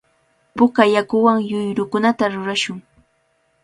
Puka 0.55 0.81
raakuwan 0.91 1.37
ruyrukunata 1.49 2.25
rurashun. 2.33 2.77